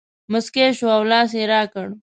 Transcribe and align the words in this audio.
مسکی 0.31 0.67
شو 0.77 0.87
او 0.95 1.01
لاس 1.11 1.29
یې 1.37 1.43
راکړ. 1.53 1.87